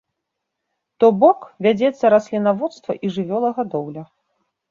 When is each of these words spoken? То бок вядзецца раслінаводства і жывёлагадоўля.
То 1.03 1.07
бок 1.23 1.39
вядзецца 1.67 2.05
раслінаводства 2.15 2.91
і 3.05 3.13
жывёлагадоўля. 3.17 4.03